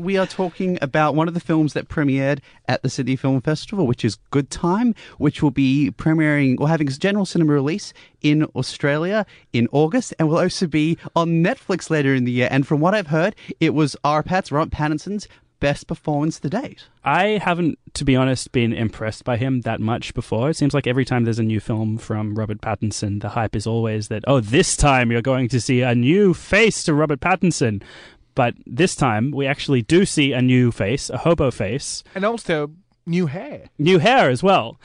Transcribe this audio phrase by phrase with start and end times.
[0.00, 3.86] We are talking about one of the films that premiered at the Sydney Film Festival,
[3.86, 8.42] which is Good Time, which will be premiering or having its general cinema release in
[8.56, 12.48] Australia in August and will also be on Netflix later in the year.
[12.50, 15.28] And from what I've heard, it was Arpat's, Robert Pattinson's
[15.60, 16.88] best performance to date.
[17.04, 20.50] I haven't, to be honest, been impressed by him that much before.
[20.50, 23.64] It seems like every time there's a new film from Robert Pattinson, the hype is
[23.64, 27.80] always that, oh, this time you're going to see a new face to Robert Pattinson.
[28.34, 32.70] But this time, we actually do see a new face, a hobo face, And also
[33.06, 33.70] new hair.
[33.78, 34.78] new hair as well.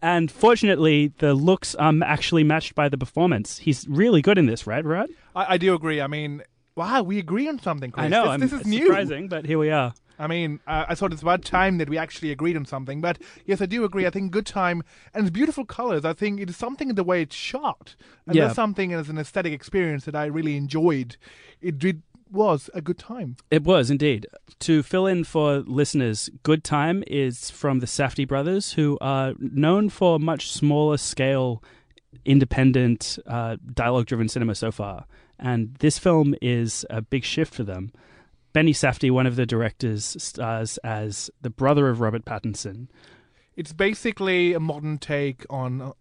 [0.00, 3.58] And fortunately, the looks are actually matched by the performance.
[3.58, 5.10] He's really good in this, right, Rod?
[5.34, 6.00] I, I do agree.
[6.00, 6.42] I mean,
[6.76, 8.06] wow, we agree on something, Chris.
[8.06, 8.22] I know.
[8.24, 8.86] This, I'm, this is it's new.
[8.86, 9.94] surprising, but here we are.
[10.18, 13.00] I mean, uh, I thought it's about time that we actually agreed on something.
[13.00, 14.06] But yes, I do agree.
[14.06, 14.82] I think Good Time
[15.14, 16.04] and its beautiful colors.
[16.04, 18.44] I think it is something in the way it's shot, and Yeah.
[18.44, 21.16] there's something as an aesthetic experience that I really enjoyed.
[21.60, 23.36] It did was a good time.
[23.50, 24.26] It was indeed.
[24.60, 29.88] To fill in for listeners, Good Time is from the Safdie brothers, who are known
[29.88, 31.62] for much smaller scale,
[32.24, 35.06] independent, uh, dialogue driven cinema so far.
[35.38, 37.92] And this film is a big shift for them.
[38.52, 42.88] Benny Safdie, one of the directors, stars as the brother of Robert Pattinson.
[43.56, 45.92] It's basically a modern take on uh,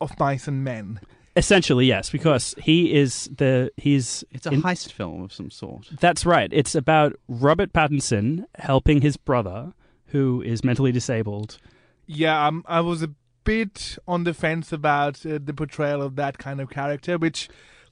[0.00, 1.00] of mice and men.
[1.38, 5.88] Essentially, yes, because he is the he's It's a in- heist film of some sort.
[6.00, 6.50] That's right.
[6.52, 9.72] It's about Robert Pattinson helping his brother,
[10.06, 11.58] who is mentally disabled,
[12.06, 13.10] Yeah, um, I was a
[13.44, 17.48] bit on the fence about uh, the portrayal of that kind of character, which,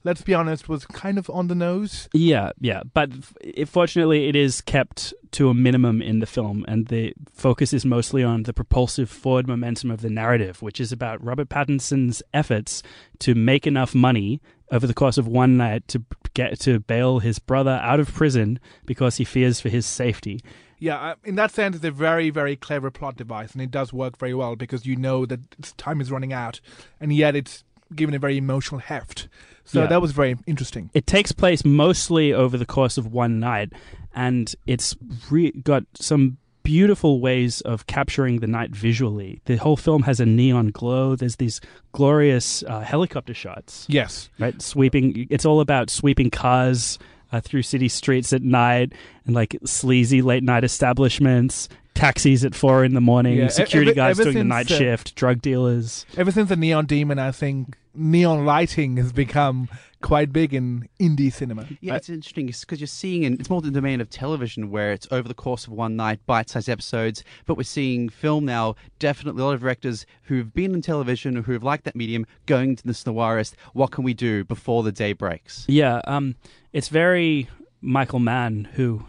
[0.07, 2.07] let's be honest, was kind of on the nose.
[2.13, 6.87] Yeah, yeah, but f- fortunately, it is kept to a minimum in the film, and
[6.87, 11.21] the focus is mostly on the propulsive forward momentum of the narrative, which is about
[11.21, 12.81] Robert Pattinson's efforts
[13.19, 14.41] to make enough money
[14.71, 16.01] over the course of one night to
[16.33, 20.39] get to bail his brother out of prison because he fears for his safety.
[20.79, 24.17] Yeah, in that sense, it's a very, very clever plot device, and it does work
[24.17, 26.61] very well because you know that time is running out,
[27.01, 29.27] and yet it's given a very emotional heft.
[29.67, 29.87] So Yeah.
[29.87, 30.89] that was very interesting.
[30.93, 33.73] It takes place mostly over the course of one night,
[34.15, 34.95] and it's
[35.29, 39.41] re- got some beautiful ways of capturing the night visually.
[39.45, 41.15] The whole film has a neon glow.
[41.15, 41.61] There's these
[41.93, 44.29] glorious uh, helicopter shots, Yes.
[44.39, 44.61] right?
[44.61, 45.27] Sweeping.
[45.29, 46.97] It's all about sweeping cars
[47.31, 48.93] uh, through city streets at night,
[49.25, 51.67] and like sleazy late night establishments.
[51.97, 54.77] Taxis at four in the morning, Yeah, security ever- guards ever doing the night uh,
[54.77, 56.05] shift, drug dealers.
[56.15, 59.67] Ever since the Neon Demon, I think neon lighting has become
[60.03, 61.65] quite big in indie cinema.
[61.81, 65.07] Yeah, it's interesting because you're seeing, in, it's more the domain of television where it's
[65.09, 67.23] over the course of one night, bite sized episodes.
[67.47, 71.63] But we're seeing film now, definitely a lot of directors who've been in television, who've
[71.63, 73.55] liked that medium, going to the noirist.
[73.73, 75.65] What can we do before the day breaks?
[75.67, 76.35] Yeah, um,
[76.73, 77.49] it's very
[77.81, 79.03] Michael Mann who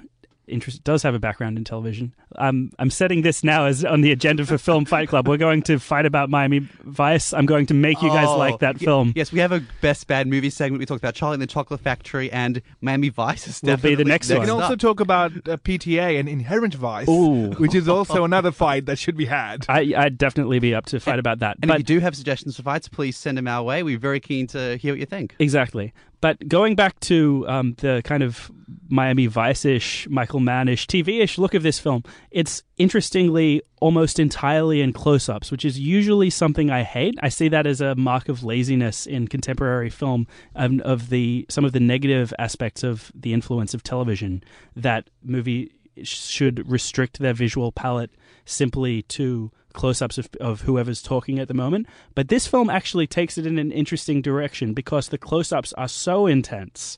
[0.47, 2.15] interest, does have a background in television.
[2.37, 5.27] Um, I'm setting this now as on the agenda for Film Fight Club.
[5.27, 7.33] We're going to fight about Miami Vice.
[7.33, 9.13] I'm going to make you guys Oh, like that y- film.
[9.17, 10.79] Yes, we have a best bad movie segment.
[10.81, 13.47] We talked about Charlie and the Chocolate Factory and Miami Vice.
[13.49, 16.75] Is Will be the definitely next We can also talk about uh, PTA and Inherent
[16.75, 17.51] Vice, Ooh.
[17.53, 19.65] which is also another fight that should be had.
[19.69, 21.57] I, I'd definitely be up to fight about that.
[21.63, 23.83] And but if you do have suggestions for fights, please send them our way.
[23.83, 25.35] We're very keen to hear what you think.
[25.39, 25.93] Exactly.
[26.21, 28.51] But going back to um, the kind of
[28.89, 34.19] Miami Vice ish, Michael Mann ish, TV ish look of this film, it's interestingly almost
[34.19, 37.15] entirely in close ups, which is usually something I hate.
[37.23, 41.65] I see that as a mark of laziness in contemporary film um, of the some
[41.65, 44.43] of the negative aspects of the influence of television
[44.77, 45.73] that movie
[46.03, 48.11] should restrict their visual palette
[48.45, 53.37] simply to close-ups of, of whoever's talking at the moment but this film actually takes
[53.37, 56.97] it in an interesting direction because the close-ups are so intense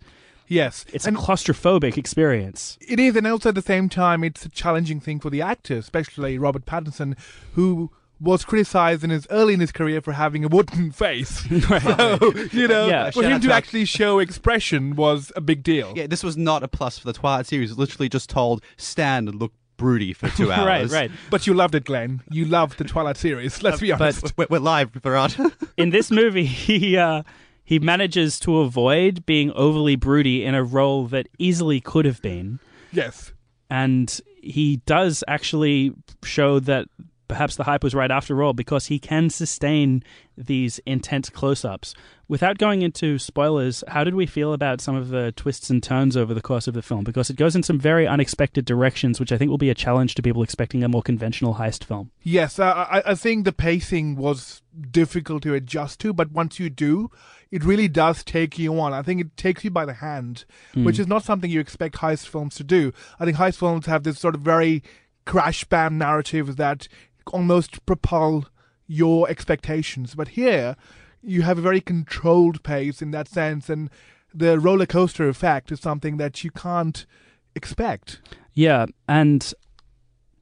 [0.50, 4.44] Yes, it's and a claustrophobic experience it is, and also at the same time, it's
[4.44, 7.16] a challenging thing for the actor, especially Robert Pattinson,
[7.54, 7.90] who
[8.20, 11.40] was criticized in his early in his career for having a wooden face.
[11.48, 13.10] So you know, Yeah.
[13.12, 15.94] for him to to- actually show expression was a big deal.
[15.96, 17.78] Yeah, this was not a plus for the Twilight series.
[17.78, 20.66] Literally just told stand and look broody for two hours.
[20.66, 22.20] right right But you loved it, Glenn.
[22.30, 23.62] You loved the Twilight series.
[23.62, 24.36] Let's be but- honest.
[24.36, 25.38] We're, we're live, Virat.
[25.78, 27.22] in this movie he uh
[27.70, 32.58] he manages to avoid being overly broody in a role that easily could have been
[32.90, 33.32] yes.
[33.70, 35.94] and he does actually
[36.24, 36.88] show that
[37.30, 40.02] perhaps the hype was right after all because he can sustain
[40.36, 41.94] these intense close-ups.
[42.28, 46.16] Without going into spoilers, how did we feel about some of the twists and turns
[46.16, 47.02] over the course of the film?
[47.04, 50.14] Because it goes in some very unexpected directions, which I think will be a challenge
[50.16, 52.10] to people expecting a more conventional heist film.
[52.22, 57.10] Yes, I, I think the pacing was difficult to adjust to, but once you do,
[57.50, 58.92] it really does take you on.
[58.92, 60.44] I think it takes you by the hand,
[60.74, 60.84] Hmm.
[60.84, 62.92] which is not something you expect heist films to do.
[63.18, 64.82] I think heist films have this sort of very
[65.26, 66.88] crash bam narrative that
[67.30, 68.46] almost propel
[68.86, 70.14] your expectations.
[70.14, 70.76] But here,
[71.22, 73.90] you have a very controlled pace in that sense, and
[74.34, 77.06] the roller coaster effect is something that you can't
[77.54, 78.20] expect.
[78.52, 79.52] Yeah, and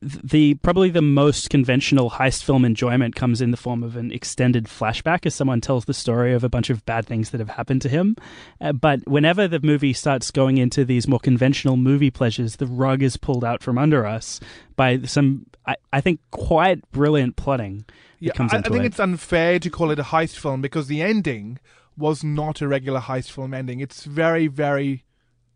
[0.01, 4.67] the probably the most conventional heist film enjoyment comes in the form of an extended
[4.67, 7.83] flashback as someone tells the story of a bunch of bad things that have happened
[7.83, 8.17] to him.
[8.61, 13.03] Uh, but whenever the movie starts going into these more conventional movie pleasures, the rug
[13.03, 14.41] is pulled out from under us
[14.77, 17.85] by some, I, I think, quite brilliant plotting.
[18.21, 18.87] Yeah, comes I, I think it.
[18.87, 21.59] it's unfair to call it a heist film because the ending
[21.97, 23.81] was not a regular heist film ending.
[23.81, 25.05] It's very, very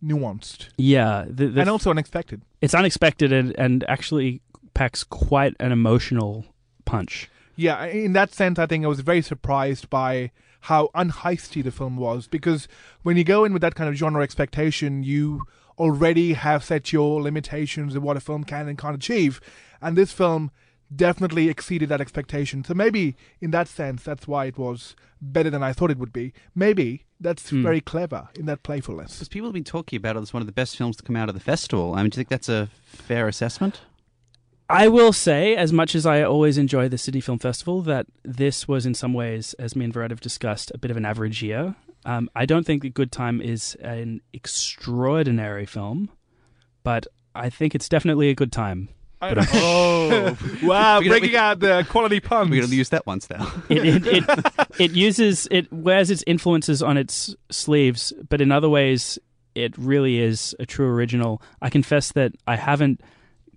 [0.05, 2.43] nuanced Yeah, the, the and also unexpected.
[2.61, 4.41] it's unexpected and, and actually
[4.75, 6.45] packs quite an emotional
[6.85, 7.31] punch.
[7.57, 10.31] Yeah, in that sense, I think I was very surprised by
[10.67, 12.69] how unheisty the film was because
[13.03, 15.43] when you go in with that kind of genre expectation, you
[15.79, 19.41] already have set your limitations of what a film can and can't achieve,
[19.81, 20.51] and this film
[20.95, 22.63] definitely exceeded that expectation.
[22.65, 26.13] So maybe in that sense, that's why it was better than I thought it would
[26.13, 26.33] be.
[26.55, 27.63] Maybe that's Hmm.
[27.63, 29.15] very clever in that playfulness.
[29.15, 31.17] Because people have been talking about it as one of the best films to come
[31.17, 31.95] out of the festival.
[31.95, 33.81] I mean, do you think that's a fair assessment?
[34.69, 38.67] I will say, as much as I always enjoy the Sydney Film Festival, that this
[38.67, 41.43] was in some ways, as me and Varad have discussed, a bit of an average
[41.43, 41.75] year.
[42.07, 46.09] Um, I don't think that Good Time is an extraordinary film,
[46.83, 48.89] but I think it's definitely a good time.
[49.23, 50.99] I- But oh, wow!
[50.99, 52.51] We gotta- breaking we- out the quality puns.
[52.51, 53.51] We're going to use that once now.
[53.69, 54.25] It, it, it,
[54.79, 59.19] it uses, it wears its influences on its sleeves, but in other ways,
[59.55, 61.41] it really is a true original.
[61.63, 63.01] I confess that I haven't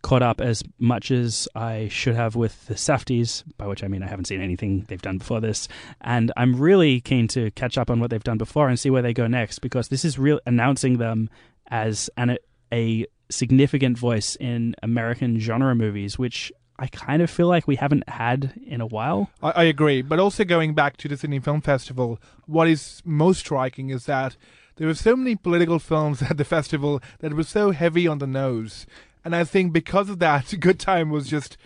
[0.03, 4.03] caught up as much as I should have with the Safdies, by which I mean
[4.03, 5.67] I haven't seen anything they've done before this,
[6.01, 9.01] and I'm really keen to catch up on what they've done before and see where
[9.01, 11.27] they go next because this is real announcing them
[11.71, 12.37] as an
[12.71, 18.07] a significant voice in American genre movies, which I kind of feel like we haven't
[18.09, 19.29] had in a while.
[19.41, 20.01] I, I agree.
[20.01, 24.35] But also going back to the Sydney Film Festival, what is most striking is that
[24.75, 28.27] there were so many political films at the festival that were so heavy on the
[28.27, 28.85] nose.
[29.23, 31.57] And I think because of that, Good Time was just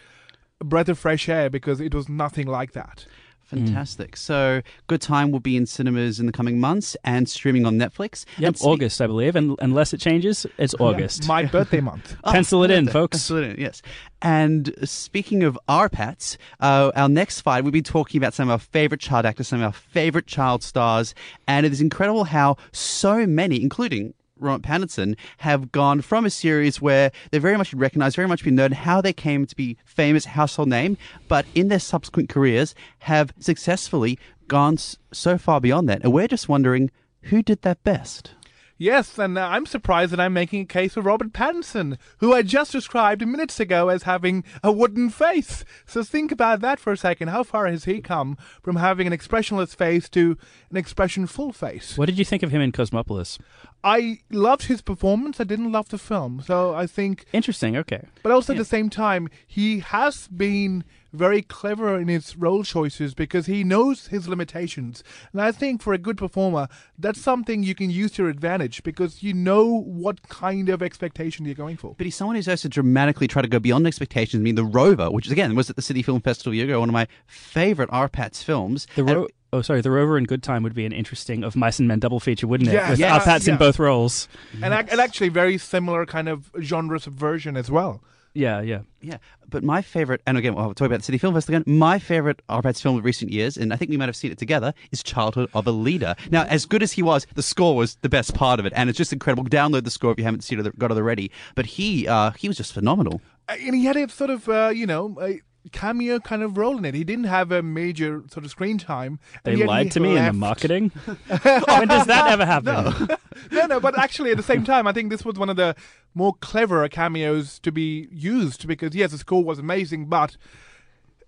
[0.62, 3.06] a breath of fresh air because it was nothing like that.
[3.50, 4.16] Fantastic.
[4.16, 8.26] So, Good Time will be in cinemas in the coming months and streaming on Netflix.
[8.38, 11.28] Yep, spe- August, I believe, and unless it changes, it's August.
[11.28, 12.16] My birthday month.
[12.24, 12.94] Oh, Pencil it in, birthday.
[13.00, 13.18] folks.
[13.18, 13.82] Pencil it in, yes.
[14.22, 18.60] And speaking of RPATs, uh, our next fight, we'll be talking about some of our
[18.60, 21.16] favorite child actors, some of our favorite child stars.
[21.48, 26.82] And it is incredible how so many, including Robert Pattinson, have gone from a series
[26.82, 30.26] where they're very much recognized, very much been known, how they came to be famous
[30.26, 30.98] household name,
[31.28, 34.78] but in their subsequent careers have successfully gone
[35.12, 36.04] so far beyond that.
[36.04, 36.90] And we're just wondering
[37.24, 38.32] who did that best?
[38.82, 42.44] Yes, and uh, I'm surprised that I'm making a case for Robert Pattinson, who I
[42.44, 45.66] just described minutes ago as having a wooden face.
[45.86, 47.28] So think about that for a second.
[47.28, 50.38] How far has he come from having an expressionless face to
[50.72, 51.98] an expression-full face?
[51.98, 53.38] What did you think of him in Cosmopolis?
[53.84, 55.42] I loved his performance.
[55.42, 56.42] I didn't love the film.
[56.46, 57.76] So I think, Interesting.
[57.76, 58.06] Okay.
[58.24, 58.60] but also Yeah.
[58.60, 63.64] at the same time, he has been very clever in his role choices because he
[63.64, 65.04] knows his limitations.
[65.34, 66.68] And I think for a good performer,
[66.98, 71.46] that's something you can use to your advantage because you know what kind of expectation
[71.46, 71.96] you're going for.
[71.98, 74.42] But he's someone who's also dramatically tried to go beyond expectations.
[74.42, 76.80] I mean, The Rover, which again was at the Sydney Film Festival a year ago,
[76.80, 78.88] one of my favorite RPATS films.
[78.96, 79.82] The And- oh, sorry.
[79.82, 82.46] The Rover in Good Time would be an interesting of Mice and Men double feature,
[82.48, 82.74] wouldn't it?
[82.74, 84.28] Yeah, With yeah, our Pats in both roles.
[84.62, 88.04] And, ac- and actually, very similar kind of genre subversion as well.
[88.34, 88.82] Yeah, yeah.
[89.02, 89.18] yeah,
[89.50, 91.78] but my favorite, and again, I'll talk about the Sydney Film Festival again.
[91.78, 94.38] My favorite RPATS film of recent years, and I think we might have seen it
[94.38, 96.16] together, is Childhood of a Leader.
[96.30, 98.90] Now, as good as he was, the score was the best part of it, and
[98.90, 99.44] it's just incredible.
[99.46, 101.32] Download the score if you haven't seen it, got it already.
[101.56, 103.22] But he, uh, he was just phenomenal.
[103.48, 106.78] Uh, And he had a sort of, uh, you know, a cameo kind of role
[106.78, 106.96] in it.
[106.96, 109.20] He didn't have a major sort of screen time.
[109.44, 110.90] They lied to me in the marketing.
[111.28, 113.18] when does that ever happen?
[113.52, 115.76] no, no, but actually at the same time, I think this was one of the
[116.14, 120.38] more clever cameos to be used because yes, the score was amazing, but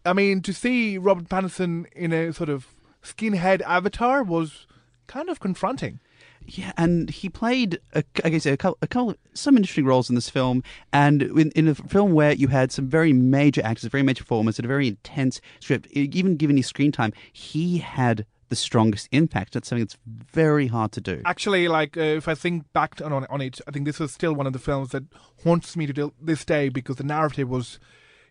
[0.06, 2.68] I mean to see Robert Pattinson in a sort of
[3.04, 4.66] skinhead avatar was
[5.08, 6.00] kind of confronting.
[6.46, 10.30] Yeah, and he played, I guess, a couple, a couple, some interesting roles in this
[10.30, 10.64] film.
[10.92, 14.58] And in, in a film where you had some very major actors, very major performers,
[14.60, 19.54] and a very intense script, even given his screen time, he had the strongest impact.
[19.54, 21.22] That's something that's very hard to do.
[21.26, 24.34] Actually, like uh, if I think back on on it, I think this is still
[24.34, 25.04] one of the films that
[25.44, 27.80] haunts me to this day because the narrative was.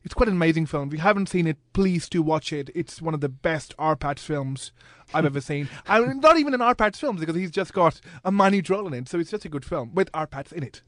[0.02, 0.88] It's quite an amazing film.
[0.88, 2.70] If you haven't seen it, please do watch it.
[2.74, 4.72] It's one of the best Arpats films
[5.12, 5.68] I've ever seen.
[5.86, 8.94] I mean, not even an Arpats film because he's just got a Manu Droll in
[8.94, 10.80] it, so it's just a good film with Arpats in it.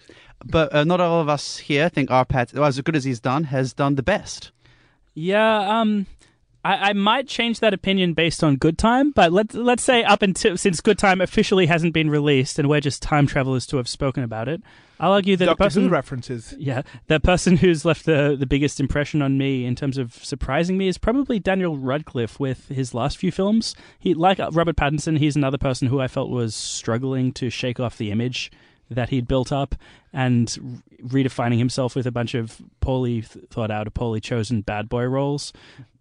[0.45, 3.45] But uh, not all of us here think Arpat, well, as good as he's done,
[3.45, 4.50] has done the best.
[5.14, 6.07] Yeah, um,
[6.64, 10.23] I, I might change that opinion based on Good Time, but let's let's say up
[10.23, 13.88] until since Good Time officially hasn't been released, and we're just time travelers to have
[13.88, 14.62] spoken about it.
[15.02, 16.54] I'll argue that the person Who references.
[16.56, 20.78] Yeah, the person who's left the the biggest impression on me in terms of surprising
[20.78, 23.75] me is probably Daniel Radcliffe with his last few films.
[23.99, 27.99] He like Robert Pattinson, he's another person who I felt was struggling to shake off
[27.99, 28.52] the image
[28.88, 29.75] that he'd built up
[30.12, 34.88] and re- redefining himself with a bunch of poorly thought out, or poorly chosen bad
[34.88, 35.52] boy roles.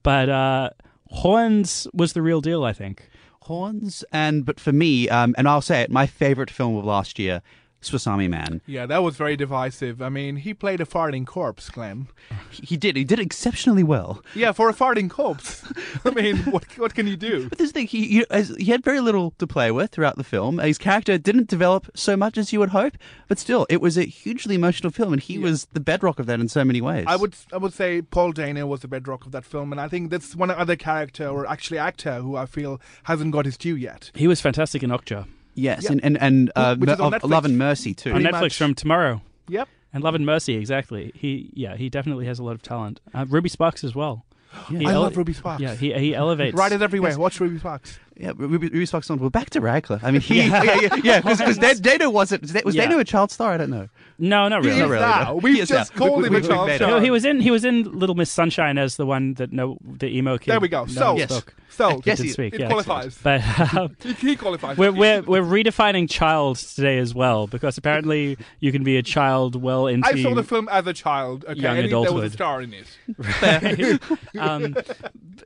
[0.03, 0.69] But uh,
[1.09, 3.09] Horns was the real deal, I think.
[3.41, 7.17] Horns, and but for me, um, and I'll say it, my favorite film of last
[7.17, 7.41] year,
[7.81, 8.61] Swiss Army Man.
[8.65, 10.01] Yeah, that was very divisive.
[10.01, 12.07] I mean, he played a farting corpse, Glenn.
[12.49, 14.23] He he did, he did exceptionally well.
[14.35, 15.63] Yeah, for a farting corpse.
[16.05, 17.49] I mean, what what can you do?
[17.49, 20.23] But this thing, he he, as- he had very little to play with throughout the
[20.23, 20.59] film.
[20.59, 22.97] His character didn't develop so much as you would hope,
[23.27, 26.39] but still, it was a hugely emotional film, and he was the bedrock of that
[26.39, 27.05] in so many ways.
[27.07, 29.87] I would I would say Paul Dano was the bedrock of that film, and I
[29.87, 33.75] think that's one other character or actually actor who I feel hasn't got his due
[33.75, 34.11] yet.
[34.15, 35.91] He was fantastic in Okja yes, Yeah.
[35.93, 37.29] and and and uh, Which is on of Netflix.
[37.29, 38.11] Love and Mercy too.
[38.11, 38.57] on Pretty Netflix much.
[38.57, 39.21] from tomorrow.
[39.47, 39.67] Yep.
[39.93, 41.11] And Love and Mercy, exactly.
[41.15, 43.01] He, yeah, he definitely has a lot of talent.
[43.13, 44.25] Uh, Ruby Sparks as well.
[44.69, 45.61] He I ele- love Ruby Sparks.
[45.61, 46.55] Yeah, he he elevates.
[46.57, 47.17] Write it everywhere.
[47.17, 47.99] Watch Ruby Sparks.
[48.17, 49.17] Yeah, Ruby, Ruby Sparks on.
[49.19, 50.03] Well, back to Radcliffe.
[50.03, 52.43] I mean, he, yeah, yeah, yeah, because Dano wasn't.
[52.63, 52.83] Was Yeah.
[52.85, 53.53] Dano a child star?
[53.53, 53.87] I don't know.
[54.19, 54.79] No, not really.
[54.79, 55.39] Not really, no.
[55.41, 56.87] We've He just called him we- a child star.
[56.89, 59.77] No, he was in he was in Little Miss Sunshine as the one that no
[59.83, 60.51] the emo kid.
[60.51, 60.81] There we go.
[60.83, 61.29] no So, Yes.
[61.31, 61.55] spoke.
[61.69, 62.53] so Yes, he- speak.
[62.53, 62.67] it yeah.
[62.67, 63.17] qualifies.
[63.23, 63.41] But
[63.73, 64.77] uh, He, he qualifies.
[64.77, 69.55] we're, we're we're redefining child today as well because apparently you can be a child
[69.59, 71.43] well into I saw the film as a child.
[71.47, 72.33] Okay, Young and he- there was a adulthood.
[72.33, 74.01] star in it.
[74.39, 74.75] um,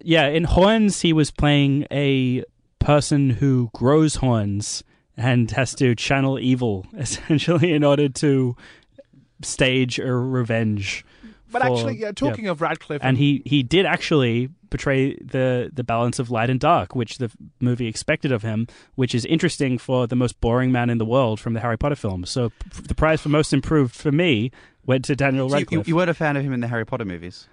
[0.02, 2.44] yeah, in Horns, he was playing a
[2.86, 4.84] person who grows horns
[5.18, 8.56] and has to channel evil, essentially, in order to
[9.42, 11.06] stage a revenge.
[11.52, 15.84] But for- actually, yeah, talking of Radcliffe, and he he did actually portray the the
[15.84, 20.06] balance of light and dark, which the movie expected of him, which is interesting for
[20.08, 22.30] the most boring man in the world from the Harry Potter films.
[22.30, 24.52] So p- the prize for most improved for me
[24.86, 25.88] went to Daniel So you, Radcliffe.
[25.88, 27.48] you weren't a fan of him in the Harry Potter movies.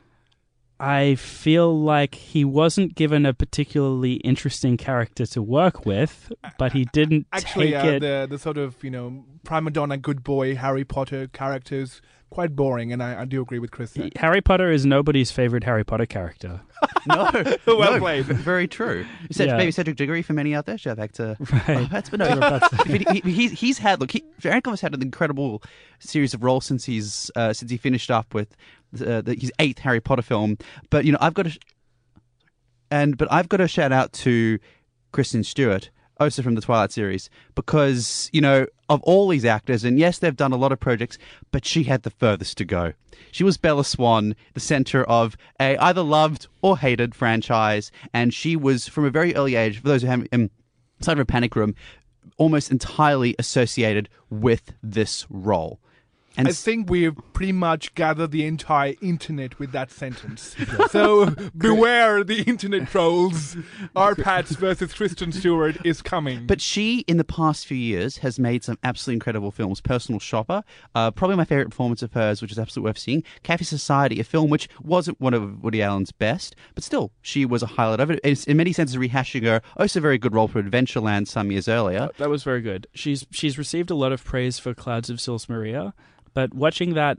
[0.82, 6.86] I feel like he wasn't given a particularly interesting character to work with, but he
[6.86, 8.00] didn't actually, take uh, it.
[8.00, 12.92] the the sort of you know prima donna good boy Harry Potter characters quite boring,
[12.92, 13.92] and I, I do agree with Chris.
[13.92, 14.08] there.
[14.16, 16.60] Harry Potter is nobody's favorite Harry Potter character.
[17.06, 17.30] No,
[17.66, 18.24] Well no, played.
[18.26, 19.04] Very true.
[19.22, 19.56] You said Yeah.
[19.56, 20.76] maybe Cedric Diggory for many out there.
[20.78, 21.62] Shout back to Right.
[21.68, 22.38] oh, that's but no.
[22.38, 24.10] but he, he- he's he's had look.
[24.12, 25.62] He, Radcliffe's had an incredible
[26.00, 28.56] series of roles since he's uh, since he finished up with
[29.00, 30.58] uh, the, his eighth Harry Potter film.
[30.90, 31.58] But you know, I've got to, sh-
[32.90, 34.58] and but I've got to shout out to
[35.12, 35.90] Kristen Stewart,
[36.24, 40.36] also from the Twilight series, because you know of all these actors, and yes, they've
[40.36, 41.18] done a lot of projects,
[41.50, 42.92] but she had the furthest to go.
[43.30, 48.56] She was Bella Swan, the center of a either loved or hated franchise, and she
[48.56, 49.80] was from a very early age.
[49.80, 50.28] For those who haven't.
[50.32, 50.50] Um,
[51.08, 51.74] of a panic room,
[52.36, 55.80] almost entirely associated with this role.
[56.36, 60.54] And I s- think we've pretty much gathered the entire internet with that sentence.
[60.90, 63.56] so beware the internet trolls.
[63.96, 66.46] Our Pats versus Kristen Stewart is coming.
[66.46, 69.80] But she, in the past few years, has made some absolutely incredible films.
[69.80, 70.62] Personal Shopper,
[70.94, 73.22] uh, probably my favorite performance of hers, which is absolutely worth seeing.
[73.42, 77.62] Cafe Society, a film which wasn't one of Woody Allen's best, but still, she was
[77.62, 78.20] a highlight of it.
[78.24, 82.08] It's in many senses rehashing her also very good role for Adventureland some years earlier.
[82.18, 82.86] That was very good.
[82.94, 85.94] She's she's received a lot of praise for Clouds of Sils Maria,
[86.34, 87.18] but watching that,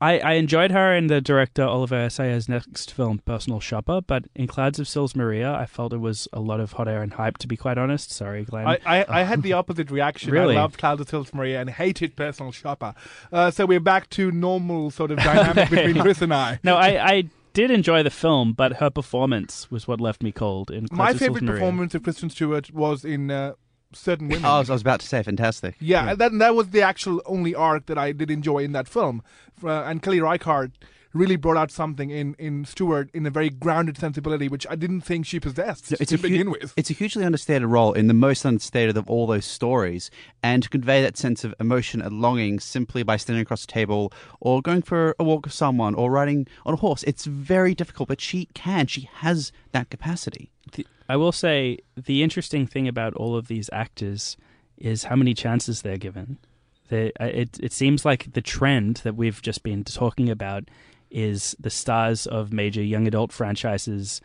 [0.00, 4.02] I, I enjoyed her in the director Olivier Assayas' next film, Personal Shopper.
[4.02, 7.02] But in Clouds of Sils Maria, I felt it was a lot of hot air
[7.02, 7.38] and hype.
[7.38, 8.66] To be quite honest, sorry, Glenn.
[8.66, 10.32] I, I, I had the opposite reaction.
[10.32, 10.56] Really?
[10.56, 12.94] I loved Clouds of Sils Maria and hated Personal Shopper.
[13.32, 16.60] Uh, so we're back to normal sort of dynamic between Chris and I.
[16.62, 17.24] no, I, I
[17.54, 20.70] did enjoy the film, but her performance was what left me cold.
[20.70, 23.54] In Clouds My of Sils favorite performance of Kristen Stewart was in uh,
[23.92, 24.44] Certain Women.
[24.44, 25.76] Oh, I was, I was about to say, fantastic.
[25.80, 28.88] Yeah, and that that was the actual only arc that I did enjoy in that
[28.88, 29.22] film.
[29.62, 30.72] Uh, and Kelly Reichardt
[31.16, 35.00] really brought out something in in Stewart in a very grounded sensibility, which I didn't
[35.02, 36.72] think she possessed No, it's to a hu- begin with.
[36.76, 40.10] It's a hugely understated role in the most understated of all those stories,
[40.42, 44.12] and to convey that sense of emotion and longing simply by standing across a table
[44.40, 48.08] or going for a walk with someone or riding on a horse, it's very difficult.
[48.08, 48.86] But she can.
[48.86, 50.50] She has that capacity.
[50.72, 54.36] The- I will say the interesting thing about all of these actors
[54.76, 56.38] is how many chances they're given.
[56.88, 60.68] They, uh, it it seems like the trend that we've just been talking about
[61.16, 64.20] is the stars of major young adult franchises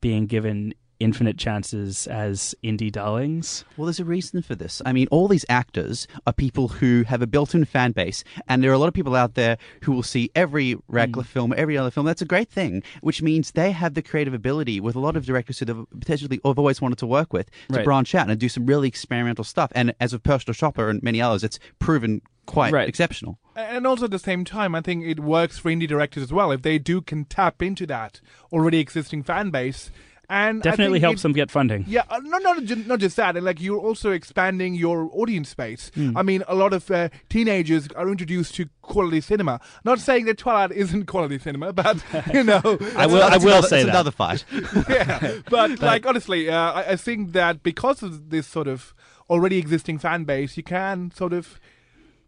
[0.00, 3.64] being given infinite chances as indie darlings.
[3.76, 4.80] Well, there's a reason for this.
[4.86, 8.62] I mean, all these actors are people who have a built in fan base, and
[8.62, 11.32] there are a lot of people out there who will see every Radcliffe mm.
[11.32, 12.06] film, every other film.
[12.06, 15.24] That's a great thing, which means they have the creative ability with a lot of
[15.26, 17.84] directors who they've potentially have always wanted to work with to Right.
[17.84, 19.70] branch out and do some really experimental stuff.
[19.74, 22.88] And as with Personal Shopper and many others, it's proven quite Right.
[22.88, 23.38] exceptional.
[23.56, 26.52] And also at the same time, I think it works for indie directors as well
[26.52, 28.20] if they do can tap into that
[28.52, 29.90] already existing fan base.
[30.28, 31.84] And Definitely helps it- them get funding.
[31.86, 33.36] Yeah, uh, no, not not just that.
[33.36, 35.92] and Like you're also expanding your audience space.
[35.94, 36.16] Hmm.
[36.18, 39.60] I mean, a lot of uh, teenagers are introduced to quality cinema.
[39.84, 42.02] Not saying that Twilight isn't quality cinema, but
[42.34, 42.60] you know,
[42.96, 43.88] I will- That's will another, say that's that.
[43.88, 44.44] another fight.
[44.88, 45.38] yeah.
[45.48, 48.94] But like honestly, uh, I, I think that because of this sort of
[49.30, 51.60] already existing fan base, you can sort of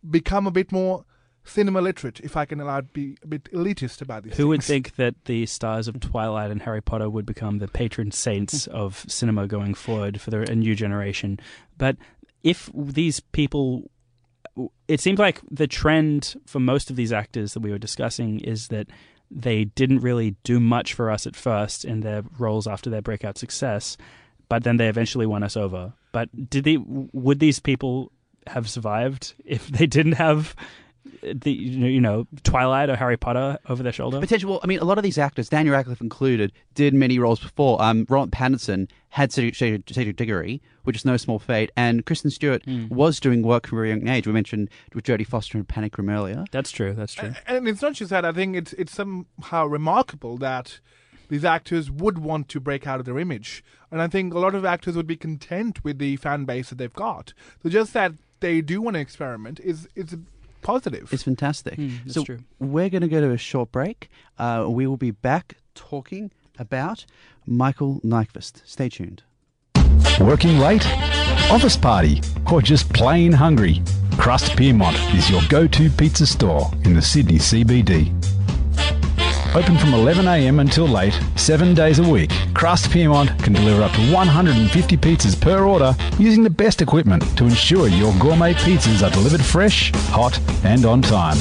[0.08, 1.04] become a bit more
[1.48, 4.36] cinema literate, if I can allow to be a bit elitist about these.
[4.36, 8.10] Who would think that the stars of Twilight and Harry Potter would become the patron
[8.10, 11.40] saints of cinema going forward for the, a new generation?
[11.76, 11.96] But
[12.42, 13.90] if these people,
[14.86, 18.68] it seems like the trend for most of these actors that we were discussing is
[18.68, 18.88] that
[19.30, 23.36] they didn't really do much for us at first in their roles after their breakout
[23.36, 23.96] success,
[24.48, 25.92] but then they eventually won us over.
[26.12, 26.78] But did they?
[26.78, 28.10] Would these people
[28.46, 30.54] have survived if they didn't have?
[31.22, 34.20] The you know, Twilight or Harry Potter over their shoulder.
[34.20, 34.50] Potential.
[34.50, 37.80] Well, I mean, a lot of these actors, Daniel Radcliffe included, did many roles before.
[37.82, 42.30] Um, Rob Pattinson had Cedric, Cedric, Cedric Diggory, which is no small feat, and Kristen
[42.30, 44.26] Stewart was doing work from a very young age.
[44.26, 46.44] We mentioned with Jodie Foster and Panic Room earlier.
[46.50, 46.94] That's true.
[46.94, 47.32] That's true.
[47.46, 48.24] And it's not just that.
[48.24, 50.80] I think it's it's somehow remarkable that
[51.28, 54.54] these actors would want to break out of their image, and I think a lot
[54.54, 57.34] of actors would be content with the fan base that they've got.
[57.62, 60.16] So just that they do want to experiment is is
[60.62, 61.12] positive.
[61.12, 61.76] It's fantastic.
[61.76, 62.38] Mm, that's so true.
[62.58, 64.08] we're going to go to a short break.
[64.38, 67.04] Uh, we will be back talking about
[67.46, 68.62] Michael Nyqvist.
[68.64, 69.22] Stay tuned.
[70.20, 70.86] Working late?
[71.50, 72.20] Office party?
[72.50, 73.82] Or just plain hungry?
[74.18, 78.17] Crust Pyrmont is your go to pizza store in the Sydney CBD.
[79.54, 84.12] Open from 11am until late, seven days a week, Crust Pyrmont can deliver up to
[84.12, 89.40] 150 pizzas per order using the best equipment to ensure your gourmet pizzas are delivered
[89.40, 91.36] fresh, hot, and on time.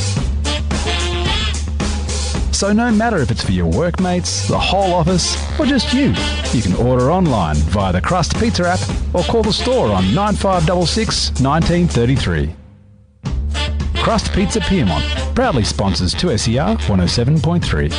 [2.54, 6.14] So no matter if it's for your workmates, the whole office, or just you,
[6.54, 8.80] you can order online via the Crust Pizza app
[9.14, 12.56] or call the store on 9566 1933.
[14.02, 17.94] Crust Pizza Pyrmont proudly sponsors 2SER 107.3.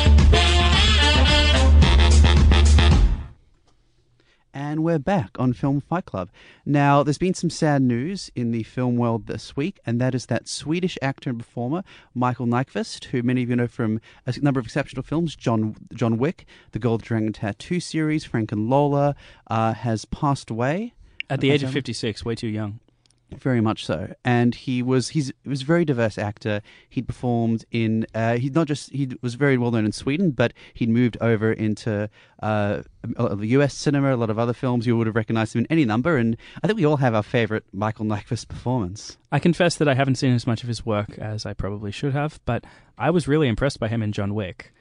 [4.53, 6.31] And we're back on Film Fight Club.
[6.65, 10.25] Now, there's been some sad news in the film world this week, and that is
[10.25, 14.59] that Swedish actor and performer Michael Nyqvist, who many of you know from a number
[14.59, 19.15] of exceptional films, John John Wick, the Gold Dragon Tattoo series, Frank and Lola,
[19.47, 20.93] uh, has passed away.
[21.29, 22.81] At the age of 56, way too young.
[23.37, 26.61] Very much so, and he was he's he was a very diverse actor.
[26.89, 30.51] He'd performed in uh, he not just he was very well known in Sweden, but
[30.73, 32.09] he'd moved over into
[32.41, 32.81] uh,
[33.15, 33.75] a lot of the U.S.
[33.75, 34.87] cinema, a lot of other films.
[34.87, 37.23] You would have recognized him in any number, and I think we all have our
[37.23, 39.17] favorite Michael Nyqvist performance.
[39.31, 42.13] I confess that I haven't seen as much of his work as I probably should
[42.13, 42.65] have, but
[42.97, 44.73] I was really impressed by him in John Wick.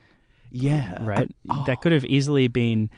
[0.50, 1.30] Yeah, Right?
[1.50, 2.88] Uh, That could have easily been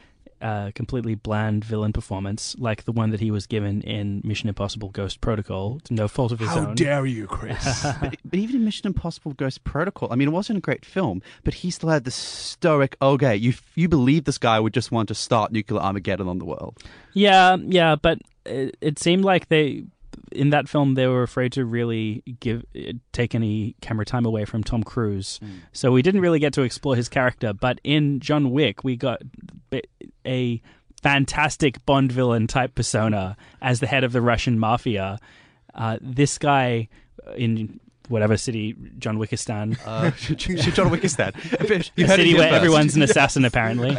[0.41, 4.89] a completely bland villain performance, like the one that he was given in Mission Impossible
[4.89, 6.67] Ghost Protocol, to no fault of his How own.
[6.67, 7.83] How dare you, Chris?
[8.01, 11.23] but, but even in Mission Impossible Ghost Protocol, I mean, it wasn't a great film,
[11.45, 15.09] but he still had the stoic, okay, you you believe this guy would just want
[15.09, 16.79] to start nuclear Armageddon on the world.
[17.13, 19.85] Yeah, yeah, but it, it seemed like they
[20.33, 22.65] in that film they were afraid to really give
[23.13, 25.41] take any camera time away from Tom Cruise.
[25.73, 29.23] So we didn't really get to explore his character, but in John Wick we got
[30.27, 30.63] a
[31.03, 35.19] fantastic Bond villain type persona as the head of the Russian mafia.
[35.75, 36.89] Uh, this guy
[37.37, 40.11] in whatever city John Wickistan, Uh,
[40.73, 41.03] John Wickistan.
[41.05, 41.91] is that?
[41.97, 43.97] You a heard it city where everyone's an assassin apparently.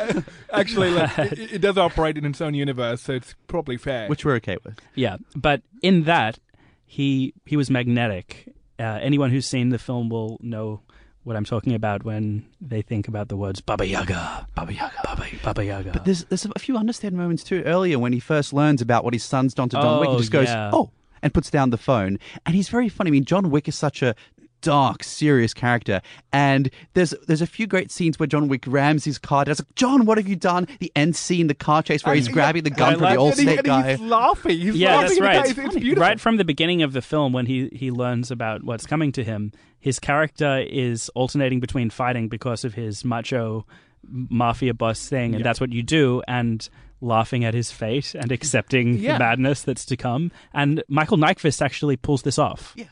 [0.54, 4.08] Actually, look, it, it does operate in its own universe, so it's probably fair.
[4.08, 4.80] which we're okay with.
[4.96, 6.38] Yeah, but in that
[6.86, 8.54] he he was magnetic.
[8.80, 10.82] Uh, anyone who's seen the film will know
[11.24, 15.26] what I'm talking about when they think about the words Baba Yaga, Baba Yaga, Baba,
[15.44, 15.92] Baba Yaga.
[15.92, 17.62] But there's there's a few understated moments too.
[17.64, 20.20] Earlier, when he first learns about what his son's done to John Wick, he Oh,
[20.20, 20.72] just goes, yeah.
[20.74, 20.90] "Oh,"
[21.22, 22.18] and puts down the phone.
[22.46, 23.10] And he's very funny.
[23.10, 24.16] I mean, John Wick is such a
[24.62, 29.18] dark, serious character, and there's there's a few great scenes where John Wick rams his
[29.18, 29.44] car.
[29.46, 29.52] down.
[29.54, 30.68] It's like, John, what have you done?
[30.80, 33.18] The end scene, the car chase where he's And- grabbing the gun from the like-
[33.20, 33.92] and, he, Allstate and guy.
[33.94, 34.60] he's laughing.
[34.60, 35.50] He's yeah, laughing that's right.
[35.50, 36.02] It's, it's beautiful.
[36.04, 39.24] Right from the beginning of the film, when he he learns about what's coming to
[39.24, 43.66] him, his character is alternating between fighting because of his macho
[44.08, 45.44] mafia boss thing, and Yeah.
[45.44, 46.68] that's what you do, and
[47.02, 49.14] laughing at his fate and accepting Yeah.
[49.14, 50.32] the madness that's to come.
[50.54, 52.74] And Michael Nyqvist actually pulls this off.
[52.78, 52.86] Yeah.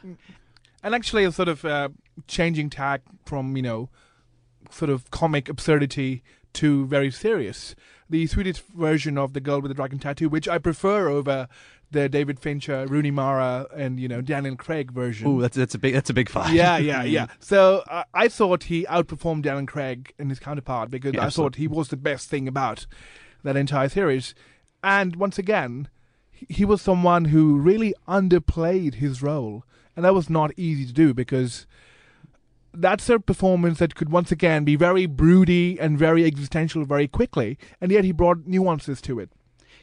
[0.83, 1.89] And actually a sort of uh,
[2.27, 3.89] changing tack from you know
[4.71, 7.75] sort of comic absurdity to very serious
[8.09, 11.47] the swedish version of the girl with the dragon tattoo which i prefer over
[11.91, 15.79] the david fincher rooney mara and you know daniel craig version Ooh, that's that's a
[15.79, 16.53] big that's a big fight.
[16.53, 17.27] yeah, yeah, yeah.
[17.39, 21.55] So uh, I thought he outperformed Daniel Craig and his counterpart because Yeah, I thought
[21.55, 22.85] he was the best thing about
[23.43, 24.35] that entire series.
[24.83, 25.87] And once again,
[26.31, 29.63] he- was someone who really underplayed his role,
[29.95, 31.67] and that was not easy to do because
[32.73, 37.57] that's a performance that could once again be very broody and very existential very quickly,
[37.81, 39.29] and yet he brought nuances to it.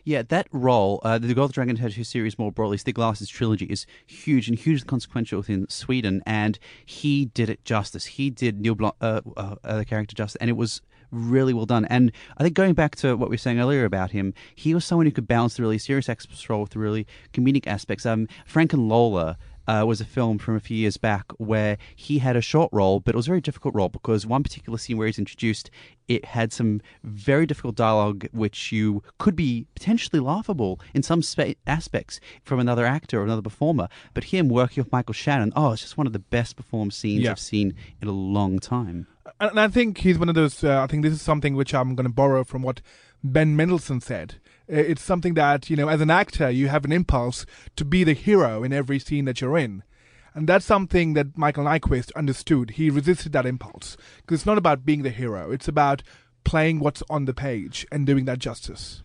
[0.04, 3.86] Yeah, that role, uh, the Gold Dragon Tattoo series more broadly, the Larsson's trilogy is
[4.06, 8.06] huge and hugely consequential within Sweden, and he did it justice.
[8.06, 11.66] He did Neil Blanc, uh, uh, uh, the character justice, and it was really well
[11.66, 11.84] done.
[11.86, 14.84] And I think going back to what we were saying earlier about him, he was
[14.84, 18.06] someone who could balance the really serious aspects role with the really comedic aspects.
[18.06, 22.18] Um, Frank and Lola uh, was a film from a few years back where he
[22.18, 24.96] had a short role, but it was a very difficult role because one particular scene
[24.96, 25.70] where he's introduced,
[26.08, 31.22] it had some very difficult dialogue which you could be potentially laughable in some
[31.66, 33.88] aspects from another actor or another performer.
[34.14, 37.24] But him working with Michael Shannon, oh, it's just one of the best performed scenes
[37.24, 37.32] Yeah.
[37.32, 39.06] I've seen in a long time.
[39.40, 40.62] And I think he's one of those.
[40.62, 42.80] Uh, I think this is something which I'm going to borrow from what
[43.22, 44.36] Ben Mendelsohn said.
[44.70, 48.04] Uh, It's something that you know, as an actor, you have an impulse to be
[48.04, 49.82] the hero in every scene that you're in,
[50.34, 52.70] and that's something that Michael Nyqvist understood.
[52.70, 56.02] He resisted that impulse because it's not about being the hero; it's about
[56.44, 59.02] playing what's on the page and doing that justice.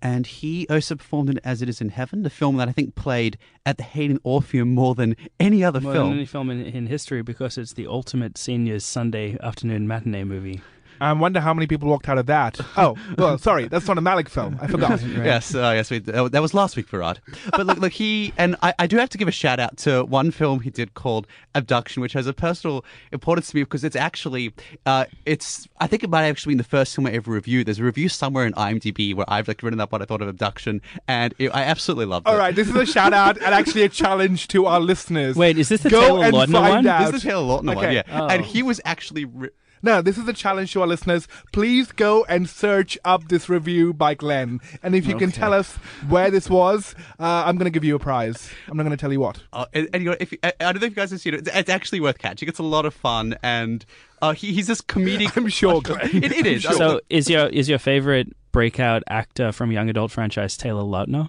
[0.00, 2.94] And he also performed in As It Is in Heaven, the film that I think
[2.94, 3.36] played
[3.66, 6.08] at the Hayden Orpheum more than any other More film.
[6.10, 10.60] than any film in, in history because it's the ultimate seniors Sunday afternoon matinee movie.
[11.00, 12.58] I wonder how many people walked out of that.
[12.78, 14.58] Oh, well, sorry, that's not a Malick film.
[14.60, 15.02] I forgot.
[15.06, 17.20] Yes, uh, yes, we, uh, that was last week for Rod.
[17.50, 20.04] But look, look, he and I, I do have to give a shout out to
[20.04, 23.96] one film he did called Abduction, which has a personal importance to me because it's
[23.96, 24.52] actually,
[24.84, 27.66] uh, it's I think it might have actually been the first film I ever reviewed.
[27.66, 30.28] There's a review somewhere in IMDb where I've like written up what I thought of
[30.28, 32.30] Abduction, and it, I absolutely loved it.
[32.30, 35.34] All right, this is a shout out and actually a challenge to our listeners.
[35.36, 36.86] Wait, is this the Go Taylor and Lautner one?
[36.86, 37.06] out.
[37.06, 38.26] This is the Taylor Lautner one, yeah, Oh.
[38.28, 39.24] and he was actually.
[39.24, 39.48] Re-
[39.86, 41.28] No, this is a challenge to our listeners.
[41.52, 44.60] Please go and search up this review by Glenn.
[44.82, 45.76] And if you can tell us
[46.08, 48.50] where this was, uh, I'm going to give you a prize.
[48.66, 49.44] I'm not going to tell you what.
[49.52, 51.34] Uh, and, and you know, if I, I don't know if you guys have seen
[51.34, 52.48] it, it's, it's actually worth catching.
[52.48, 53.86] It's a lot of fun, and
[54.20, 55.36] uh, he, he's this comedic.
[55.36, 56.00] I'm sure, Glenn.
[56.16, 56.64] it, it is.
[56.64, 61.28] So is your is your favorite breakout actor from young adult franchise Taylor Lautner?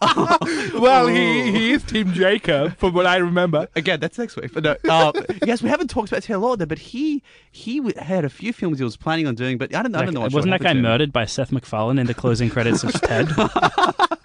[0.74, 3.68] Well, he, he is Team Jacob, from what I remember.
[3.76, 4.52] Again, that's next week.
[4.52, 5.12] But no, uh,
[5.46, 8.78] yes, we haven't talked about Taylor Lautner, but he he w- had a few films
[8.78, 10.20] he was planning on doing, but I don't, I don't know.
[10.20, 10.92] What wasn't that guy happened to him.
[10.92, 13.28] murdered by Seth MacFarlane in the closing credits of Ted?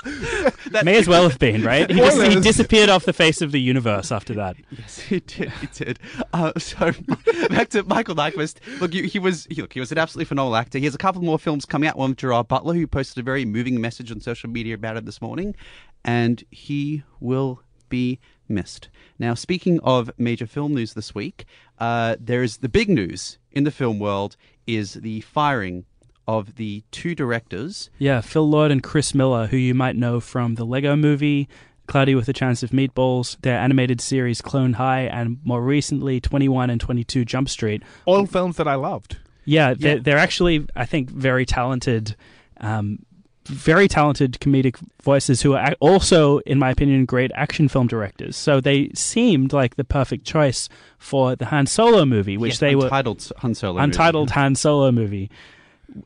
[0.83, 1.89] May as well have been, right?
[1.89, 4.55] He, he disappeared off the face of the universe after that.
[4.77, 5.49] Yes, he did.
[5.51, 5.99] He did.
[6.33, 6.91] Uh, so
[7.49, 8.57] back to Michael Nyqvist.
[8.79, 10.77] Look, he, he was he, look, he was an absolutely phenomenal actor.
[10.77, 11.97] He has a couple more films coming out.
[11.97, 15.05] One with Gerard Butler, who posted a very moving message on social media about it
[15.05, 15.55] this morning,
[16.03, 18.89] and he will be missed.
[19.19, 21.45] Now, speaking of major film news this week,
[21.79, 24.35] uh, there is the big news in the film world
[24.65, 25.85] is the firing
[26.27, 30.55] of the two directors Yeah, Phil Lord and Chris Miller, who you might know from
[30.55, 31.47] the Lego movie,
[31.87, 36.69] Cloudy with a Chance of Meatballs, their animated series Clone High, and more recently 21
[36.69, 37.83] and 22 Jump Street.
[38.05, 39.17] All films that I loved.
[39.45, 40.01] Yeah, they're, Yeah.
[40.01, 42.15] they're actually, I think, very talented,
[42.61, 42.99] um,
[43.45, 48.37] very talented comedic voices who are also, in my opinion, great action film directors.
[48.37, 52.75] So they seemed like the perfect choice for the Han Solo movie, which Yes, they
[52.77, 53.73] were untitled Han Solo.
[53.73, 53.83] movie.
[53.83, 55.29] untitled Han Solo movie,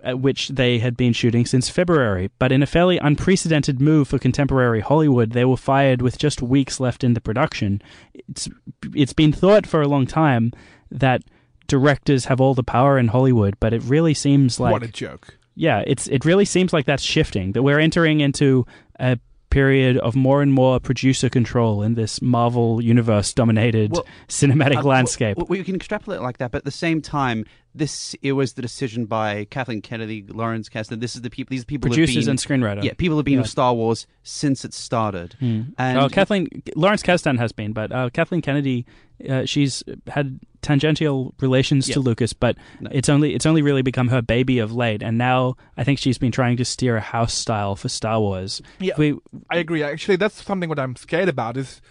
[0.05, 2.29] which they had been shooting since February.
[2.39, 6.79] But in a fairly unprecedented move for contemporary Hollywood, they were fired with just weeks
[6.79, 7.81] left in the production.
[8.13, 8.49] It's
[8.93, 10.51] it's been thought for a long time
[10.91, 11.21] that
[11.67, 15.37] directors have all the power in Hollywood, but it really seems like what a joke.
[15.55, 17.53] yeah, it's it really seems like that's shifting.
[17.53, 18.65] That we're entering into
[18.99, 19.19] a
[19.57, 24.93] period of more and more producer control in this Marvel universe dominated Well, cinematic Uh,
[24.95, 25.35] landscape.
[25.37, 27.43] Well, well, you can extrapolate it like that, but at the same time,
[27.73, 30.99] this it was the decision by Kathleen Kennedy, Lawrence Kasdan.
[30.99, 31.49] This is the people.
[31.55, 32.83] These people Producers been, and screenwriter.
[32.83, 33.41] yeah, people have been Yeah.
[33.41, 35.35] with Star Wars since it started.
[35.39, 35.61] Hmm.
[35.77, 38.85] And oh, Kathleen Lawrence Kasdan has been, but uh, Kathleen Kennedy,
[39.27, 42.89] uh, she's had tangential relations to Lucas, but No.
[42.93, 46.17] it's only it's only really become her baby of late, and now I think she's
[46.17, 48.61] been trying to steer a house style for Star Wars.
[48.79, 48.93] Yeah.
[48.97, 49.15] We,
[49.49, 49.81] I agree.
[49.83, 51.81] Actually, that's something what I'm scared about is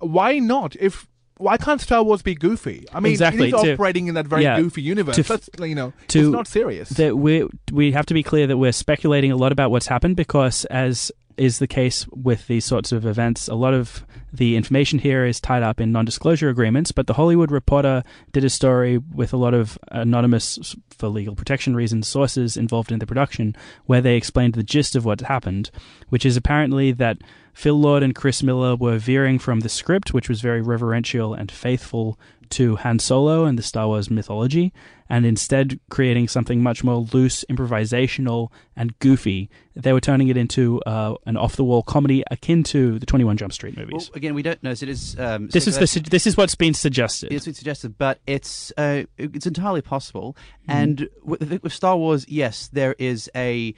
[0.00, 0.76] why not?
[0.80, 2.86] If why can't Star Wars be goofy?
[2.92, 5.16] I mean, Exactly, it is to- operating in that very yeah, goofy universe.
[5.16, 6.88] to That's you know, to- it's not serious.
[6.90, 10.16] that we we have to be clear that we're speculating a lot about what's happened
[10.16, 13.48] because as is the case with these sorts of events.
[13.48, 17.52] A lot of the information here is tied up in non-disclosure agreements but the hollywood
[17.52, 22.90] reporter did a story with a lot of anonymous for legal protection reasons sources involved
[22.90, 23.54] in the production
[23.86, 25.70] where they explained the gist of what happened
[26.08, 27.18] which is apparently that
[27.52, 31.52] Phil Lord and Chris Miller were veering from the script, which was very reverential and
[31.52, 32.18] faithful
[32.50, 34.72] to Han Solo and the Star Wars mythology,
[35.08, 39.50] and instead creating something much more loose, improvisational, and goofy.
[39.76, 43.52] They were turning it into uh, an off-the-wall comedy akin to the Twenty One Jump
[43.52, 44.10] Street well, movies.
[44.14, 44.74] again, we don't know.
[44.74, 45.18] So it is.
[45.18, 47.32] Um, this is the this is what's been suggested.
[47.32, 50.36] It's been suggested, but it's uh, it's entirely possible.
[50.62, 50.70] Mm-hmm.
[50.70, 53.74] And with, with Star Wars, yes, there is a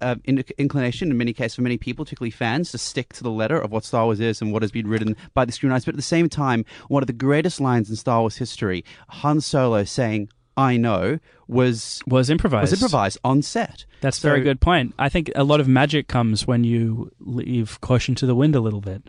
[0.00, 3.30] uh, in- inclination in many cases for many people, particularly fans, to stick to the
[3.30, 5.84] letter of what Star Wars is and what has been written by the screenwriters.
[5.84, 9.40] But at the same time, one of the greatest lines in Star Wars history, Han
[9.40, 12.70] Solo saying "I know," was was improvised.
[12.70, 13.84] was improvised on set.
[14.00, 14.94] That's a very good point.
[14.98, 18.60] I think a lot of magic comes when you leave caution to the wind a
[18.60, 19.02] little bit.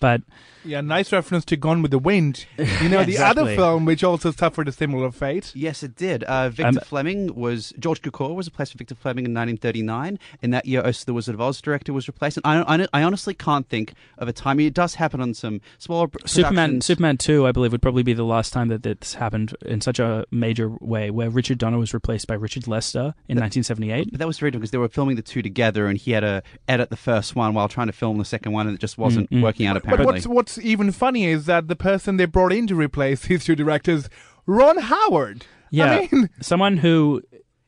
[0.00, 0.22] But
[0.66, 2.46] yeah, nice reference to Gone with the Wind.
[2.82, 3.42] You know, the Exactly.
[3.42, 5.52] other film which also suffered a similar fate.
[5.54, 6.24] Yes, it did.
[6.24, 10.18] Uh, Victor Um, Fleming was George Cukor was replaced with Victor Fleming in 1939.
[10.42, 12.36] In that year, also the Wizard of Oz director was replaced.
[12.38, 14.60] And I, I, I honestly can't think of a time.
[14.60, 16.86] It does happen on some smaller pr- Superman, productions.
[16.86, 19.98] Superman two, I believe, would probably be the last time that this happened in such
[19.98, 24.10] a major way, where Richard Donner was replaced by Richard Lester in 1978.
[24.10, 26.20] But that was very different because they were filming the two together, and he had
[26.20, 28.98] to edit the first one while trying to film the second one, and it just
[28.98, 29.42] wasn't Mm, mm.
[29.42, 29.74] working out.
[29.74, 33.22] But Apparently, what's what's even funny is that the person they brought in to replace
[33.22, 34.08] these two directors,
[34.46, 35.46] Ron Howard.
[35.70, 37.22] Yeah, I mean, someone who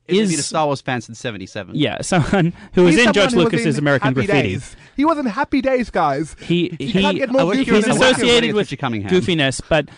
[0.09, 1.75] He's a Star Wars fan since '77.
[1.75, 4.49] yeah, someone who was in someone George Lucas's in American Happy Graffiti.
[4.55, 4.77] Days.
[4.97, 6.35] He was in Happy Days, guys.
[6.41, 7.97] He You he can't get more I goofy he he's I wish that.
[7.97, 9.89] he was associated with with Richard goofiness, but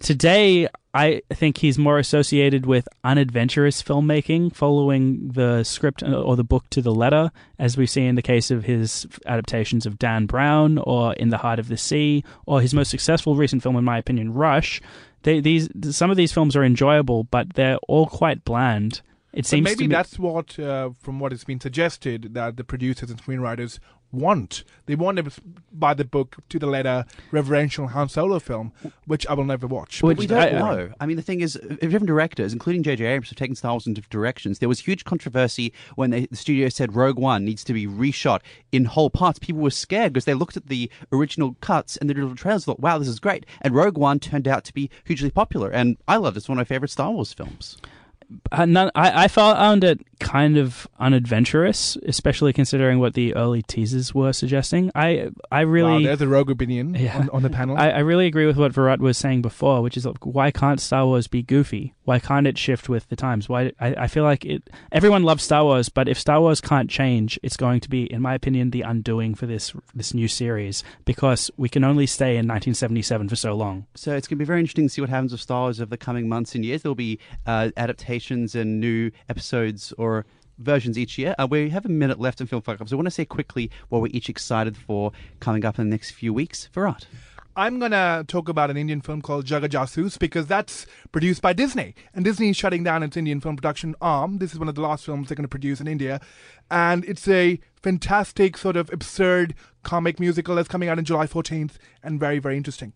[0.00, 6.44] today I think he's more associated with unadventurous filmmaking, following the script uh, or the
[6.44, 10.24] book to the letter, as we see in the case of his adaptations of Dan
[10.24, 13.84] Brown or In the Heart of the Sea, or his most successful recent film, in
[13.84, 14.80] my opinion, Rush.
[15.24, 19.02] They, these some of these films are enjoyable, but they're all quite bland.
[19.36, 22.56] It But seems maybe to me that's what, uh, from what has been suggested, that
[22.56, 23.78] the producers and screenwriters
[24.12, 24.64] want.
[24.86, 25.30] They want to
[25.72, 28.72] buy the book to the letter reverential Han Solo film,
[29.04, 30.02] which I will never watch.
[30.02, 30.92] Which- We don't I- I- know.
[31.00, 33.04] I mean, the thing is, uh, different directors, including J.J.
[33.04, 34.60] Abrams, have taken Star Wars in different directions.
[34.60, 38.40] There was huge controversy when they, the studio said Rogue One needs to be reshot
[38.72, 39.38] in whole parts.
[39.38, 42.74] People were scared because they looked at the original cuts and the original trailers and
[42.76, 43.44] thought, wow, this is great.
[43.60, 45.68] And Rogue One turned out to be hugely popular.
[45.68, 46.38] And I loved it.
[46.38, 47.76] It's one of my favorite Star Wars films.
[48.50, 54.14] Uh, none, I, I found it kind of unadventurous, especially considering what the early teasers
[54.14, 54.90] were suggesting.
[54.94, 57.18] I I wow, really there's a rogue opinion Yeah.
[57.18, 57.76] on, on the panel.
[57.78, 60.80] I, I really agree with what Virat was saying before, which is like, why can't
[60.80, 61.94] Star Wars be goofy?
[62.04, 63.48] Why can't it shift with the times?
[63.48, 64.70] Why I, I feel like it.
[64.90, 68.22] Everyone loves Star Wars, but if Star Wars can't change, it's going to be, in
[68.22, 72.46] my opinion, the undoing for this this new series because we can only stay in
[72.48, 73.86] 1977 for so long.
[73.94, 75.90] So it's going to be very interesting to see what happens with Star Wars over
[75.90, 76.82] the coming months and years.
[76.82, 78.15] There'll be uh, adaptations
[78.54, 80.24] and new episodes or
[80.58, 81.34] versions each year.
[81.38, 83.24] Uh, we have a minute left in Film Fight Club, so I want to say
[83.24, 86.68] quickly what we're each excited for coming up in the next few weeks.
[86.72, 87.06] Virat.
[87.58, 91.94] I'm gonna talk about an Indian film called Jagga Jasoos because that's produced by Disney,
[92.14, 94.38] and Disney is shutting down its Indian film production arm.
[94.38, 96.20] This is one of the last films they're going to produce in India,
[96.70, 101.76] and it's a fantastic sort of absurd comic musical that's coming out on July 14th,
[102.02, 102.92] and very very interesting.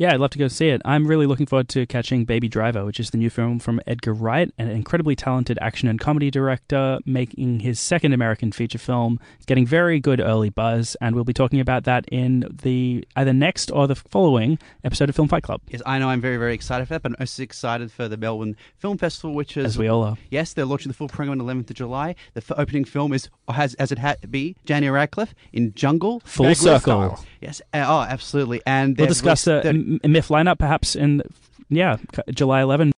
[0.00, 0.80] Yeah, I'd love to go see it.
[0.84, 4.14] I'm really looking forward to catching Baby Driver, which is the new film from Edgar
[4.14, 9.18] Wright, an incredibly talented action and comedy director making his second American feature film.
[9.38, 13.32] It's getting very good early buzz, and we'll be talking about that in the either
[13.32, 16.54] next or the following episode of Film Fight Club, Yes, I know I'm very, very
[16.54, 19.64] excited for that, but I'm also excited for the Melbourne Film Festival, which is.
[19.64, 20.16] as we all are.
[20.30, 22.14] Yes, they're launching the full program on the 11th of July.
[22.34, 26.20] The f- opening film is, has as it had to be, Daniel Radcliffe in Jungle.
[26.24, 26.78] Full circle.
[26.78, 27.24] style.
[27.40, 28.60] Yes, uh, oh, absolutely.
[28.66, 31.22] And We'll discuss the- a MIFF lineup perhaps in,
[31.68, 31.96] yeah,
[32.30, 32.86] July 11.